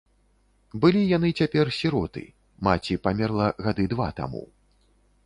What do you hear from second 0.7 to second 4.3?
Былі яны цяпер сіроты, маці памерла гады два